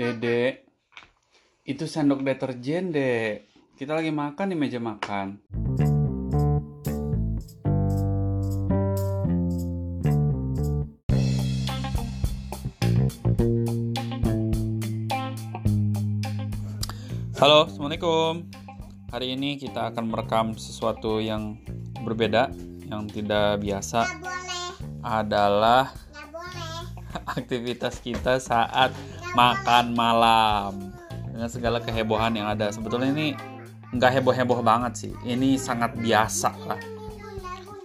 [0.00, 0.64] Dede,
[1.68, 3.52] itu sendok deterjen, Dek.
[3.76, 5.36] Kita lagi makan di meja makan.
[17.36, 18.48] Halo, Assalamualaikum.
[19.12, 21.60] Hari ini kita akan merekam sesuatu yang
[22.00, 22.48] berbeda,
[22.88, 24.08] yang tidak biasa
[25.04, 25.92] adalah.
[27.38, 28.90] Aktivitas kita saat
[29.34, 30.90] makan malam.
[31.30, 32.68] Dengan segala kehebohan yang ada.
[32.74, 33.32] Sebetulnya ini
[33.94, 35.14] nggak heboh-heboh banget sih.
[35.26, 36.80] Ini sangat biasa lah.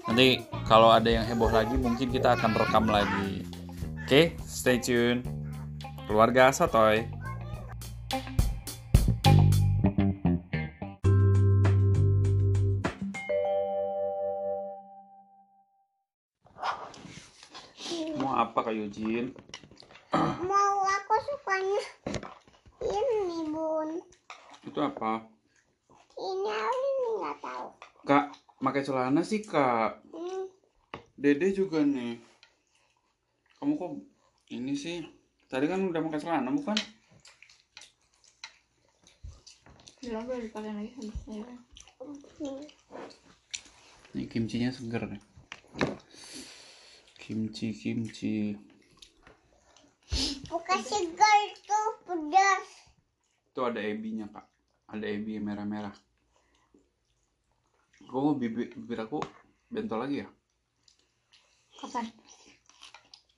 [0.06, 3.42] Nanti kalau ada yang heboh lagi mungkin kita akan rekam lagi.
[4.06, 5.26] Oke stay tune.
[6.06, 7.10] Keluarga sotoy
[18.56, 19.36] apa kak Yujin
[20.48, 21.82] Mau aku sukanya
[22.80, 24.00] ini bun.
[24.64, 25.28] itu apa
[26.16, 27.68] Ini ini nggak tahu.
[28.04, 28.26] kak
[28.58, 30.48] pakai celana sih kak Hmm,
[31.14, 32.16] Dede juga nih.
[33.58, 33.92] Kamu kok
[34.50, 35.04] ini sih?
[35.46, 36.80] Tadi kan udah pakai celana bukan?
[40.00, 41.56] Bilang boleh dipakai lagi habisnya ya.
[42.40, 42.64] hmm.
[44.14, 45.20] Ini kimchinya seger nih.
[47.26, 48.54] Kimchi kimchi.
[50.46, 52.70] Bukan segar itu pedas.
[53.50, 54.46] Itu ada ebinya kak.
[54.94, 55.98] Ada ebi yang merah-merah.
[58.06, 59.26] Kok bibir, bibir aku
[59.74, 60.30] bentol lagi ya?
[61.82, 62.06] Kapan?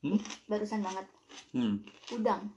[0.04, 0.20] Hmm?
[0.52, 1.08] Barusan banget.
[1.56, 1.80] Hmm.
[2.12, 2.52] Udang.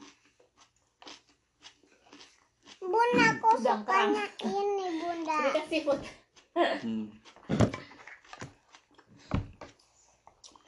[2.83, 4.19] Bun aku Udang kerang.
[4.19, 5.39] sukanya ini bunda.
[5.55, 6.01] Kan seafood.
[6.83, 7.07] hmm.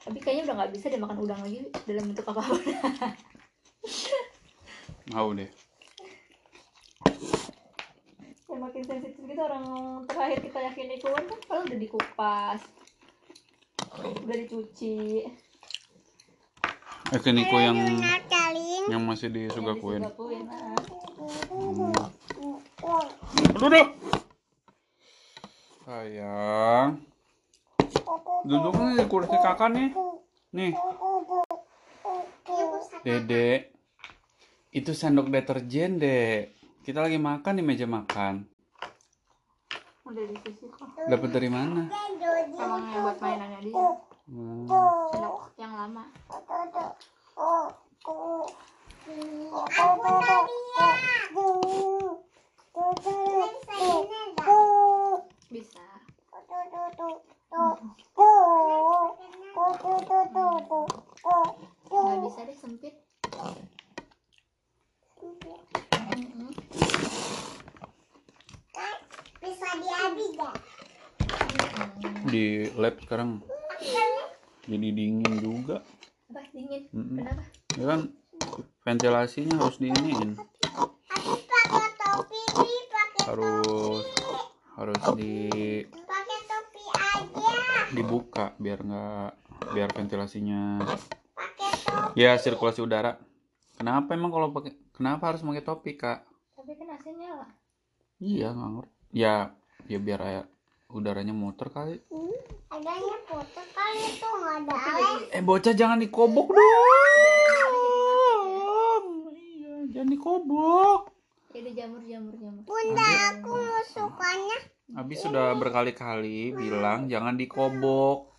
[0.03, 2.61] Tapi kayaknya udah nggak bisa dia makan udang lagi dalam bentuk apa pun.
[5.15, 5.49] Mau deh.
[8.51, 9.65] Yang makin sensitif gitu orang
[10.05, 12.59] terakhir kita yakin ikuan kan kalau udah dikupas,
[13.97, 15.25] udah dicuci,
[17.13, 17.77] Ekeniko yang
[18.89, 20.01] yang masih disugakuin.
[20.01, 20.49] disugakuin.
[20.49, 20.73] Nah.
[23.61, 23.87] Aduh.
[25.85, 27.12] Sayang.
[28.43, 29.89] Duduk nih di kursi kakak nih.
[30.53, 30.71] Nih.
[33.03, 33.73] Dede,
[34.71, 36.53] itu sendok deterjen, Dek.
[36.83, 38.43] Kita lagi makan di meja makan.
[40.03, 40.87] Udah dicuci kok.
[41.07, 41.87] Dapat dari mana?
[41.87, 43.87] Emang yang buat mainannya dia.
[44.27, 44.67] Hmm.
[44.67, 46.03] Sendok yang lama.
[47.39, 48.47] Aku.
[55.53, 55.85] Bisa.
[61.93, 62.97] Nggak bisa deh sempit.
[69.37, 70.57] Bisa gak?
[72.25, 73.45] Di lab sekarang
[74.65, 75.85] jadi dingin juga.
[76.33, 76.89] Apa dingin?
[76.89, 77.21] Mm-mm.
[77.21, 77.43] Kenapa?
[77.77, 78.01] Ya kan
[78.81, 80.33] ventilasinya harus diinin.
[80.33, 84.05] Tapi pakai topi, Bi, pakai Harus
[84.73, 85.37] harus di.
[87.93, 89.31] Dibuka biar nggak
[89.71, 90.81] biar ventilasinya
[92.17, 93.17] ya sirkulasi udara.
[93.73, 96.25] Kenapa emang kalau pakai kenapa harus pakai topi, Kak?
[96.57, 97.47] Tapi kan AC nyala.
[98.21, 98.93] Iya, nggak ngerti.
[99.13, 99.35] Ya,
[99.89, 100.45] ya biar air
[100.93, 101.97] udaranya muter kali.
[102.13, 102.37] Hmm,
[102.69, 105.17] adanya foto kali itu nggak ada air.
[105.33, 106.63] Eh, bocah jangan dikobok dong.
[109.33, 111.01] Iya, jangan dikobok.
[111.53, 112.61] Udah jamur jamur jamur.
[112.65, 114.57] Bunda aku mau sukanya
[114.91, 118.35] Abi sudah berkali-kali bilang jangan dikobok.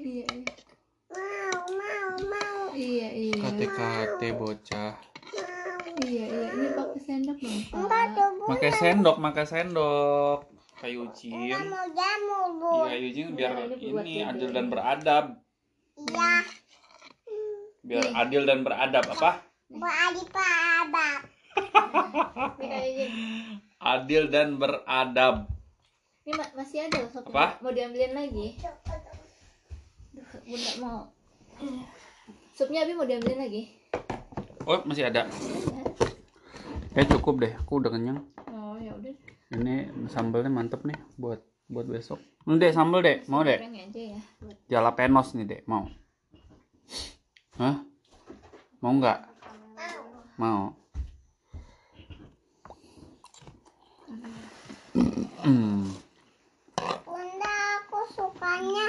[0.00, 0.48] Iya iya.
[1.12, 3.36] mau mau mau Iya iya.
[3.44, 4.96] Kate-kate bocah.
[6.00, 6.48] Iya iya.
[6.56, 7.60] Ini pakai sendok dong.
[7.76, 8.08] Enggak.
[8.48, 10.38] Pakai sendok, pakai sendok.
[10.80, 11.52] Kayu cim.
[11.52, 12.72] Enggak mau jamu bu.
[12.72, 15.24] Iya, kayu cim biar Iya, ini adil dan beradab.
[16.00, 16.32] Iya.
[17.84, 19.44] Biar adil dan beradab apa?
[19.68, 19.86] Ini
[22.64, 23.06] kayaknya.
[23.80, 25.59] Adil dan beradab.
[26.20, 27.32] Ini ma- masih ada loh sopnya.
[27.32, 27.46] Apa?
[27.64, 28.46] Mau diambilin lagi?
[30.12, 31.00] Duh, bunda mau.
[32.52, 33.62] Supnya Abi mau diambilin lagi?
[34.68, 35.24] Oh, masih ada.
[36.92, 38.20] Eh cukup deh, aku udah kenyang.
[38.52, 39.14] Oh ya udah.
[39.56, 41.40] Ini sambalnya mantep nih buat
[41.70, 42.20] buat besok.
[42.44, 43.62] Ini dek sambal dek, mau dek?
[43.62, 44.18] Goreng aja ya.
[44.68, 45.88] Jalapenos nih dek, mau?
[47.56, 47.80] Hah?
[48.84, 49.18] Mau nggak?
[50.36, 50.74] Mau.
[55.40, 55.88] Hmm.
[58.60, 58.88] Sukanya.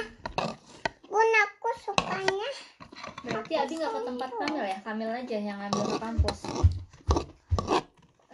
[1.08, 2.50] Bunda aku sukanya.
[3.24, 4.78] Berarti Abi nggak ke tempat Kamil ya?
[4.84, 6.38] Kamil aja yang ngambil ke kampus.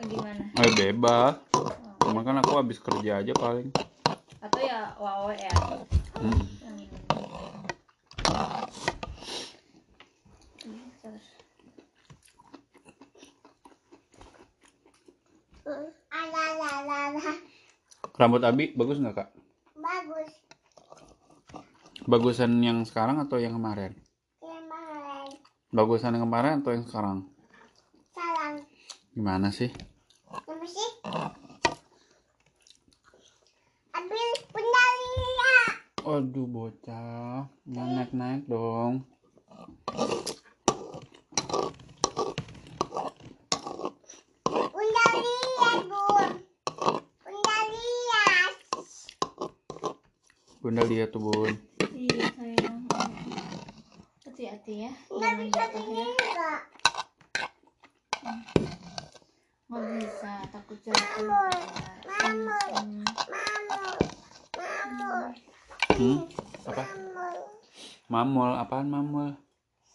[0.08, 1.38] gimana Eh bebas.
[1.55, 1.70] Oh.
[2.02, 3.70] Cuma kan aku habis kerja aja paling.
[4.38, 5.55] atau ya wawe ya
[6.19, 6.43] Hmm.
[6.67, 6.87] Ada.
[18.19, 19.38] Rambut Abi bagus nggak kak?
[22.09, 22.41] Bagus.
[22.41, 23.93] Bagusan yang sekarang atau yang kemarin?
[24.41, 25.29] Kemarin.
[25.69, 27.29] Bagusan yang kemarin atau yang sekarang?
[28.17, 28.65] Salam.
[29.13, 29.69] Gimana sih?
[30.25, 30.89] Apa sih?
[33.93, 35.57] Ambil pendalia.
[36.09, 39.05] Aduh bocah, jangan naik-naik dong.
[50.69, 51.55] Bunda lihat tuh bun.
[51.97, 52.85] iya sayang
[54.69, 56.61] hati-hati ya Enggak jangan bisa jatuh ya begini enggak?
[59.69, 61.49] nggak bisa takut jatuh Mamul.
[62.09, 62.69] Hmm, Mamul.
[62.76, 63.05] hmm.
[64.59, 65.25] Mamul.
[65.97, 66.19] Hmm?
[66.69, 66.82] Apa?
[66.85, 67.37] Mamul.
[68.09, 69.29] Mamul, apaan mamul?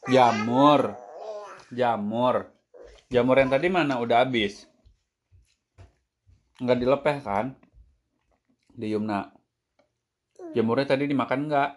[0.09, 0.81] Jamur.
[1.69, 2.35] Jamur.
[3.13, 4.01] Jamur yang tadi mana?
[4.01, 4.65] Udah habis.
[6.57, 7.53] Nggak dilepeh kan?
[8.73, 9.29] Di Yumna.
[10.57, 11.71] Jamurnya tadi dimakan nggak?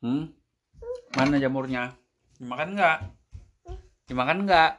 [0.00, 0.39] Hmm?
[1.10, 1.90] Mana jamurnya?
[2.38, 2.98] Dimakan nggak?
[4.06, 4.72] Dimakan nggak?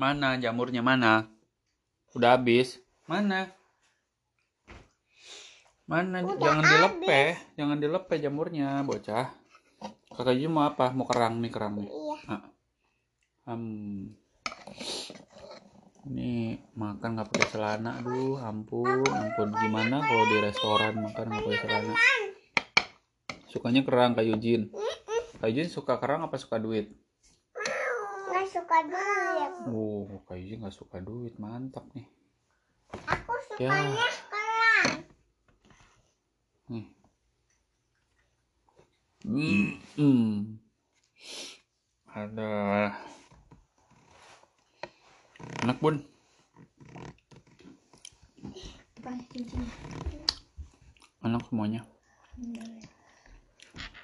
[0.00, 1.28] Mana jamurnya mana?
[2.16, 2.80] Udah habis.
[3.04, 3.52] Mana?
[5.84, 6.24] Mana?
[6.24, 7.28] Udah jangan dilepeh,
[7.60, 9.28] jangan dilepeh jamurnya, bocah.
[10.08, 10.96] Kakak Ju mau apa?
[10.96, 11.88] Mau kerang nih kerang nih.
[11.92, 12.16] Iya.
[12.28, 12.42] Ah.
[13.52, 14.16] Hmm.
[16.08, 19.48] Ini makan nggak pakai celana, aduh, ampun, ampun.
[19.52, 21.94] Gimana kalau di restoran makan nggak pakai celana?
[23.52, 24.72] Sukanya kerang kayak Yujin.
[25.38, 26.90] Kak Yujin suka kerang apa suka duit?
[28.28, 29.52] Nggak suka duit.
[29.70, 32.06] Oh, Kak Yujin nggak suka duit, mantap nih.
[33.06, 33.32] Aku
[33.62, 33.70] Ya.
[33.70, 34.90] sukanya kerang.
[36.68, 36.86] Nih.
[39.22, 39.68] Hmm.
[39.94, 40.34] hmm.
[42.08, 42.50] Ada
[45.62, 46.02] anak bun.
[51.22, 51.82] Anak semuanya.
[52.34, 52.86] Bentar ya.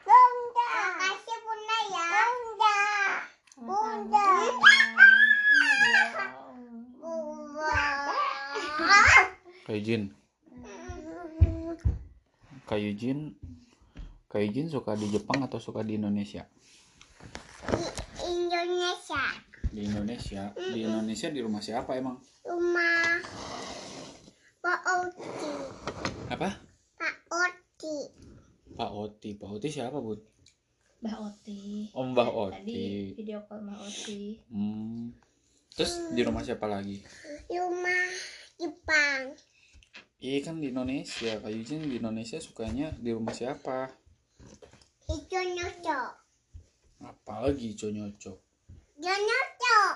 [0.04, 0.68] Bunda.
[0.74, 2.06] Makasih bunda ya.
[2.12, 2.76] Bunda.
[3.64, 4.28] Bunda.
[7.00, 7.80] Bunda.
[9.64, 10.12] Kak Yujin.
[12.68, 13.32] Kak Yujin.
[14.28, 16.44] Kak Yujin suka di Jepang atau suka di Indonesia?
[18.20, 19.24] Indonesia.
[19.72, 20.52] Di Indonesia.
[20.52, 22.20] Di Indonesia di rumah siapa emang?
[22.44, 23.16] Rumah
[24.60, 25.52] Pak Oti.
[26.28, 26.48] Apa?
[27.00, 27.96] Pak Oti.
[28.76, 29.30] Pak Oti.
[29.40, 30.33] Pak Oti siapa, Bun?
[31.04, 32.84] Mbak Oti Oh, Mbah Tadi Oti.
[33.12, 35.12] video call Mbak Oti Hmm.
[35.76, 37.04] Terus di rumah siapa lagi?
[37.52, 38.08] Rumah
[38.56, 39.36] Jepang.
[40.22, 41.36] Iya kan di Indonesia.
[41.36, 43.92] Kak Yujin di Indonesia sukanya di rumah siapa?
[45.10, 46.12] Itu nyocok.
[47.04, 48.38] Apalagi Ico nyocok.
[48.96, 49.94] Itu nyocok.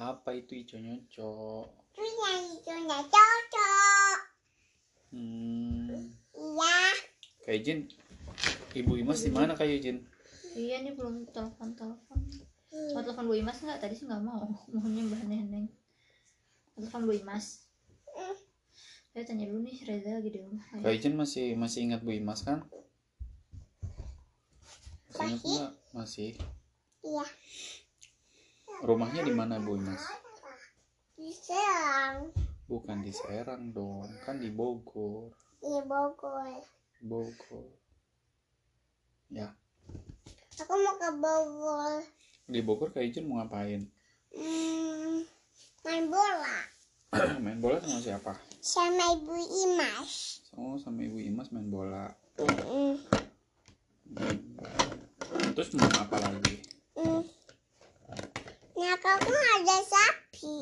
[0.00, 1.66] Apa itu Ico nyocok?
[1.92, 4.18] Punya itu cocok.
[5.12, 6.08] Hmm.
[6.32, 6.78] Iya.
[7.44, 7.78] Kak Yujin,
[8.72, 10.00] Ibu Imas di mana Kak Yujin?
[10.56, 12.18] Iya nih belum telepon telepon
[12.94, 15.66] mau telepon Bu Imas nggak tadi sih nggak mau maunya Mbak Neneng
[16.78, 17.66] telepon Bu Imas
[19.10, 22.46] saya tanya dulu nih Reza lagi di rumah Kak Yujin masih masih ingat Bu Imas
[22.46, 22.62] kan?
[25.10, 26.38] Masih ingat Masih.
[27.02, 27.26] Iya.
[28.86, 30.06] Rumahnya di mana Bu Imas?
[31.18, 32.30] Di Serang.
[32.70, 35.34] Bukan di Serang dong, kan di Bogor.
[35.58, 36.62] Di Bogor.
[37.02, 37.66] Bogor.
[39.34, 39.50] Ya,
[40.60, 42.04] Aku mau ke Bogor.
[42.50, 43.88] di Bogor Kak Yujin mau ngapain?
[44.34, 45.24] Hmm,
[45.86, 46.56] main bola.
[47.44, 48.36] main bola sama siapa?
[48.60, 50.44] Sama Ibu Imas.
[50.60, 52.12] Oh, sama Ibu Imas main bola.
[52.36, 53.00] Hmm.
[55.56, 56.60] Terus mau apa lagi?
[56.92, 57.24] Hmm.
[58.76, 60.56] Nah, kamu ada sapi.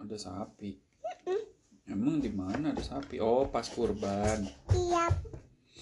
[0.00, 0.70] Ada sapi.
[1.90, 3.18] Emang di mana ada sapi?
[3.20, 4.46] Oh, pas kurban.
[4.70, 5.10] Iya,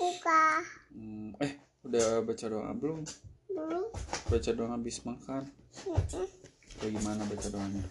[0.00, 0.46] buka.
[0.88, 3.00] Hmm, eh, udah baca doa belum?
[3.48, 3.80] Dulu.
[4.28, 5.48] Baca doa habis makan.
[6.76, 7.84] Kayak gimana baca doanya?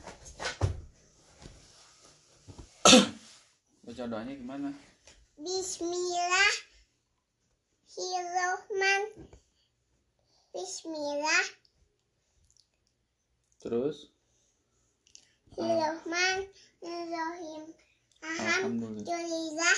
[3.82, 4.70] baca doanya gimana?
[5.42, 6.54] Bismillah.
[7.90, 9.02] Hirohman.
[10.54, 11.46] Bismillah.
[13.58, 14.14] Terus?
[15.58, 16.46] Hirohman.
[16.86, 17.64] Hirohim.
[18.22, 19.78] Alhamdulillah.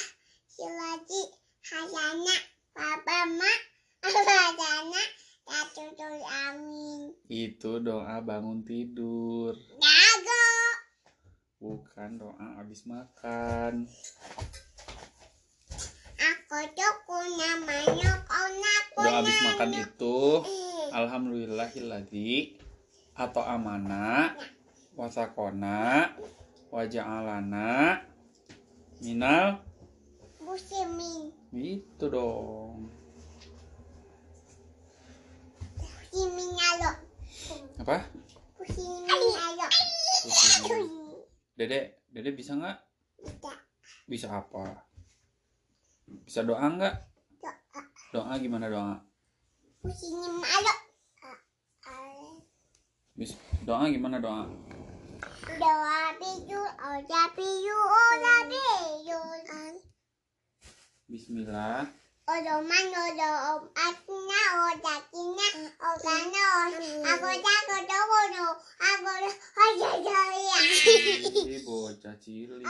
[0.51, 1.23] Silati.
[1.63, 2.35] Hasana.
[2.75, 3.68] Papa ma.
[4.03, 5.03] Abadana.
[5.49, 7.09] Datutul amin.
[7.25, 9.57] Itu doa bangun tidur.
[9.81, 10.47] Dago.
[11.59, 13.89] Bukan doa habis makan.
[16.19, 20.19] Aku tuh punya banyak anak Doa habis makan itu
[20.91, 22.59] Alhamdulillahilladzi
[23.15, 24.35] atau amana
[24.99, 26.11] wasakona
[26.71, 28.03] waja'alana
[28.99, 29.63] minal
[30.43, 32.91] Musimin, itu dong
[37.79, 38.05] apa?
[41.57, 41.79] Dede
[42.13, 42.77] dede bisa nggak?
[43.23, 43.57] Tidak,
[44.05, 44.85] bisa apa?
[46.25, 46.95] Bisa doa nggak?
[47.41, 47.53] Doa,
[48.13, 48.95] doa gimana doa?
[53.17, 53.35] Bisa
[53.65, 54.45] doa gimana doa?
[55.59, 59.73] Doa bijul, oja bijul, oja bijul.
[61.09, 61.89] Bismillah
[62.29, 63.24] 오도만오도
[63.74, 64.33] 아키나
[64.69, 65.41] 오다키나
[65.81, 66.38] 오가노
[67.09, 68.38] 아고자고도보노
[68.86, 69.25] 아고로
[69.57, 70.51] 허여여야
[71.33, 72.62] 이보 자질리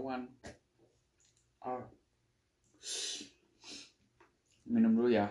[0.00, 0.24] karyawan
[1.60, 1.84] au
[4.64, 5.28] minum dulu ya.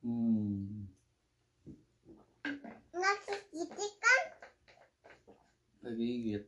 [0.00, 0.88] Hmm.
[2.96, 4.22] Nggak begitu kan?
[5.84, 6.44] kegigit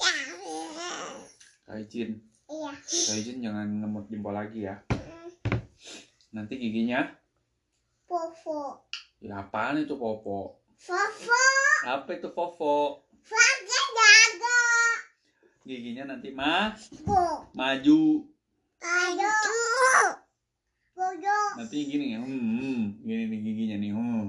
[0.00, 0.48] Ya.
[1.68, 2.10] Kaijin.
[2.48, 2.72] Iya.
[2.80, 4.80] Kaijin jangan ngemut jempol lagi ya.
[6.32, 7.12] Nanti giginya?
[8.08, 8.88] Fofo.
[9.18, 11.42] Ya apaan itu popo Fofo.
[11.84, 13.58] apa itu fofo Pakai
[13.90, 14.60] jago.
[15.62, 16.76] giginya nanti mah
[17.52, 18.02] maju
[18.76, 19.32] Ayo.
[20.92, 21.38] Bodo.
[21.56, 22.80] nanti gini ya hmm, hmm.
[23.02, 24.24] gini nih giginya nih hmm.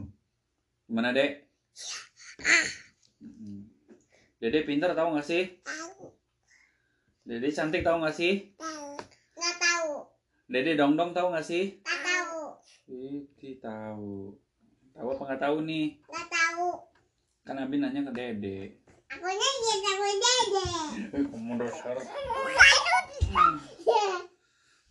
[0.86, 1.32] gimana dek
[3.17, 3.65] Hmm.
[4.38, 6.13] dede pintar tahu nggak sih Tahu.
[7.24, 8.94] dede cantik tahu nggak sih Tahu.
[9.34, 9.91] Nggak tahu.
[10.48, 12.56] dede dong dong tahu nggak sih tahu.
[12.88, 14.38] Iti tahu
[14.98, 16.70] tahu apa nggak tahu nih Nggak tahu.
[17.46, 18.60] kan Abi nanya ke dede
[19.08, 19.46] Aku nanya
[19.77, 20.68] sama dede.
[21.08, 21.96] eh kamu dasar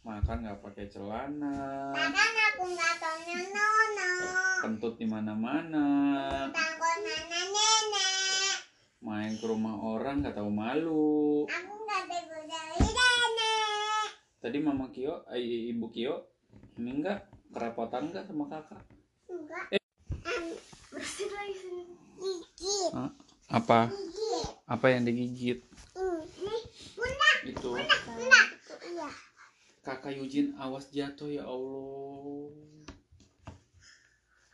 [0.01, 1.57] makan nggak pakai celana
[1.91, 2.15] Bahkan
[2.47, 3.19] aku nggak tahu
[3.51, 4.13] nono.
[4.63, 5.87] kentut di mana-mana
[6.49, 8.57] Takut nana nenek.
[9.01, 14.07] main ke rumah orang nggak tahu malu Aku nggak tahu dari nenek.
[14.39, 16.31] tadi mama Kio eh, ibu Kio
[16.77, 18.81] ini enggak kerepotan enggak sama kakak
[19.27, 19.65] Enggak.
[19.73, 19.83] Eh.
[20.88, 21.83] Bersin lagi sini
[22.16, 22.90] Gigit.
[23.49, 23.93] apa
[24.66, 25.61] apa yang digigit
[25.97, 26.57] Ini.
[26.95, 27.28] Bunda.
[27.45, 28.40] itu Bunda.
[28.87, 29.11] Iya.
[29.83, 32.50] kakak Yujin awas jatuh ya Allah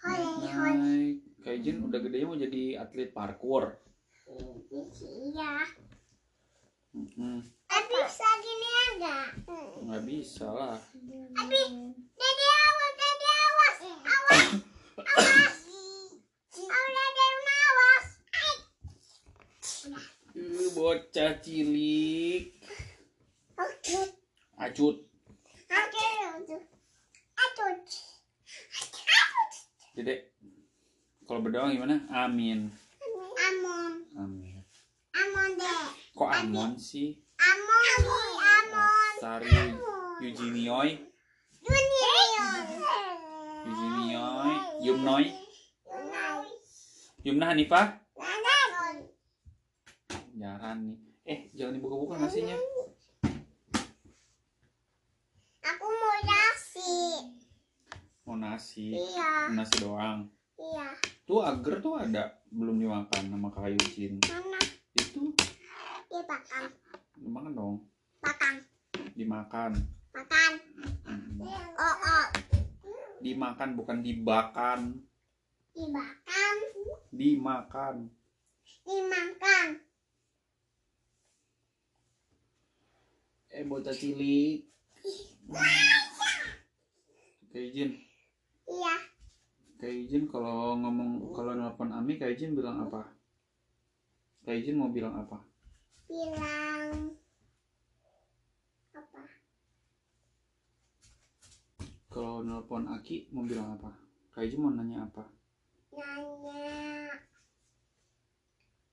[0.02, 3.78] naik kak Yujin udah gedenya mau jadi atlet parkour
[4.22, 5.52] Iya.
[7.64, 9.26] Tapi bisa gini enggak?
[9.82, 10.76] nggak bisa lah
[11.32, 11.60] Tapi
[12.12, 14.40] Dede awas, Dede awas, awas,
[15.00, 15.56] awas.
[16.52, 18.06] Awas, Dede awas.
[20.32, 22.58] Ih, bocah cilik.
[24.58, 24.98] Acut.
[25.70, 26.58] Aduh,
[29.94, 30.34] dedek
[31.30, 32.02] kalau berdoa gimana?
[32.10, 32.66] Amin.
[33.38, 34.58] Amon, amin.
[35.14, 35.86] Amon deh,
[36.18, 37.14] kok amon sih?
[37.38, 38.02] Amon,
[38.42, 39.54] amon, Sari.
[40.18, 40.98] Yujinioy.
[44.82, 45.30] Yumnoy.
[45.86, 46.46] Yunai,
[47.22, 48.02] Yumna Hanifah
[50.32, 50.98] Jaran nih.
[51.22, 52.56] Eh jangan dibuka-buka nasinya
[55.62, 56.92] aku mau nasi,
[58.26, 58.90] mau nasi?
[58.90, 60.26] Iya, nasi doang?
[60.58, 60.88] Iya,
[61.22, 62.34] tuh agar tuh ada.
[62.50, 64.18] Belum dimakan sama kakak Yujin.
[64.26, 64.58] Mana?
[64.98, 65.30] itu?
[66.10, 66.64] Iya, makan,
[67.16, 67.76] dimakan dong.
[68.20, 68.54] Makan,
[69.14, 69.72] dimakan.
[70.12, 70.52] Makan,
[71.06, 71.40] Hmm.
[71.78, 72.26] oh, oh,
[73.22, 74.80] dimakan bukan dibakan.
[75.72, 76.54] Dimakan,
[77.14, 77.96] dimakan.
[78.82, 79.91] Dimakan.
[83.52, 84.64] Eh bocah cilik
[87.52, 87.90] kayak Jin
[88.64, 88.94] Iya,
[89.76, 93.12] kayak Jin kalau ngomong kalau nelpon Ami kayak Jin bilang apa
[94.48, 95.44] kayak Jin mau bilang apa
[96.08, 97.12] bilang
[98.96, 99.22] apa?
[102.08, 105.28] kalau nelpon Aki mau bilang apa Kaiju mau nanya apa?
[105.92, 107.20] Nanya.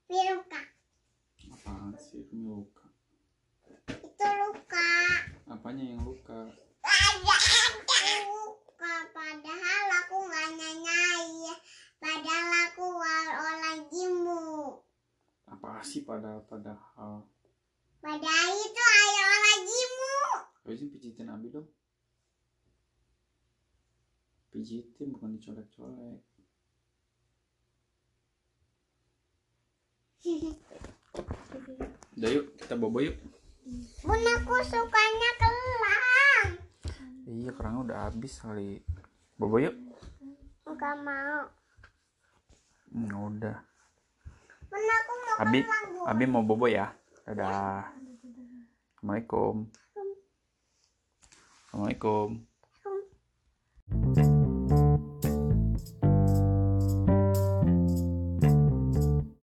[0.03, 0.61] Piruka.
[1.47, 2.27] Apaan sih?
[2.35, 2.88] Luka.
[5.59, 6.47] Apanya yang luka?
[7.19, 8.95] Luka.
[9.11, 11.51] Padahal aku nggak nyanyi.
[11.99, 14.79] Padahal aku orang jimu.
[15.51, 17.27] Apa sih pada padahal?
[17.99, 20.15] Padahal itu ayo orang jimu.
[20.63, 21.67] Kaiju pijitin Abi dong.
[24.55, 26.23] Pijitin bukan dicolek-colek.
[32.15, 33.19] Udah yuk, kita bobo yuk.
[34.01, 35.48] Bun aku sukanya kelang.
[37.49, 38.77] Iya, kerangnya udah habis kali.
[39.33, 39.73] Bobo yuk.
[40.69, 41.49] Enggak mau.
[42.93, 43.57] Hmm, udah.
[44.69, 46.05] Aku mau Abi, kelang.
[46.05, 46.93] Abi mau bobo ya.
[47.25, 47.89] Dadah.
[49.01, 49.65] Assalamualaikum.
[51.65, 52.48] Assalamualaikum.